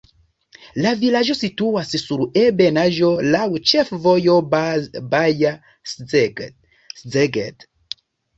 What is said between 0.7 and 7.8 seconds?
La vilaĝo situas sur ebenaĵo, laŭ ĉefvojo Baja-Szeged.